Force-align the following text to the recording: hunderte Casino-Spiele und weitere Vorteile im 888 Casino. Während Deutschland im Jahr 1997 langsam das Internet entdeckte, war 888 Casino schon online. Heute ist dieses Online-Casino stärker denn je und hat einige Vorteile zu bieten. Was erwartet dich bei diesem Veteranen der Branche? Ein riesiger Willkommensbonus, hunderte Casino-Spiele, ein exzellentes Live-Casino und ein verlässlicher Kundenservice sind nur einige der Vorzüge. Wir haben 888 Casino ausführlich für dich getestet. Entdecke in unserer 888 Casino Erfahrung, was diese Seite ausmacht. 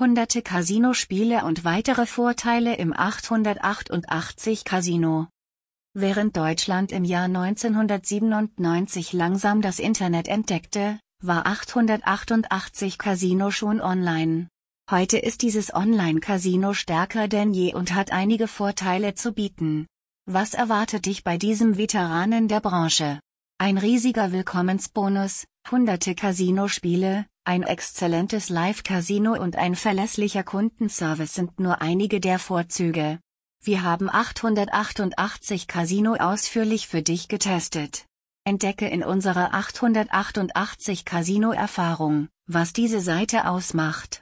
hunderte 0.00 0.40
Casino-Spiele 0.40 1.44
und 1.44 1.64
weitere 1.64 2.06
Vorteile 2.06 2.76
im 2.76 2.94
888 2.94 4.64
Casino. 4.64 5.28
Während 5.92 6.38
Deutschland 6.38 6.90
im 6.90 7.04
Jahr 7.04 7.26
1997 7.26 9.12
langsam 9.12 9.60
das 9.60 9.78
Internet 9.78 10.26
entdeckte, 10.26 10.98
war 11.22 11.46
888 11.46 12.96
Casino 12.96 13.50
schon 13.50 13.82
online. 13.82 14.48
Heute 14.90 15.18
ist 15.18 15.42
dieses 15.42 15.74
Online-Casino 15.74 16.72
stärker 16.72 17.28
denn 17.28 17.52
je 17.52 17.74
und 17.74 17.94
hat 17.94 18.10
einige 18.10 18.48
Vorteile 18.48 19.14
zu 19.14 19.32
bieten. 19.32 19.86
Was 20.24 20.54
erwartet 20.54 21.04
dich 21.04 21.24
bei 21.24 21.36
diesem 21.36 21.76
Veteranen 21.76 22.48
der 22.48 22.60
Branche? 22.60 23.20
Ein 23.58 23.76
riesiger 23.76 24.32
Willkommensbonus, 24.32 25.44
hunderte 25.70 26.14
Casino-Spiele, 26.14 27.26
ein 27.50 27.64
exzellentes 27.64 28.48
Live-Casino 28.48 29.32
und 29.32 29.56
ein 29.56 29.74
verlässlicher 29.74 30.44
Kundenservice 30.44 31.34
sind 31.34 31.58
nur 31.58 31.82
einige 31.82 32.20
der 32.20 32.38
Vorzüge. 32.38 33.18
Wir 33.60 33.82
haben 33.82 34.08
888 34.08 35.66
Casino 35.66 36.14
ausführlich 36.14 36.86
für 36.86 37.02
dich 37.02 37.26
getestet. 37.26 38.06
Entdecke 38.44 38.86
in 38.86 39.02
unserer 39.02 39.52
888 39.52 41.04
Casino 41.04 41.50
Erfahrung, 41.50 42.28
was 42.46 42.72
diese 42.72 43.00
Seite 43.00 43.48
ausmacht. 43.48 44.18